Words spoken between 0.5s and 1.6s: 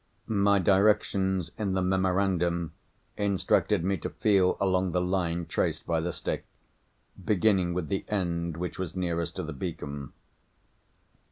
directions